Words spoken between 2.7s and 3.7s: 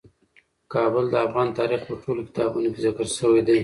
کې ذکر شوی دی.